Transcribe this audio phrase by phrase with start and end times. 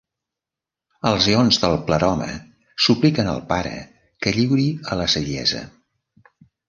[1.09, 2.29] Els eons del Pleroma
[2.85, 3.75] supliquen al Pare
[4.25, 5.63] que lliuri a la Saviesa.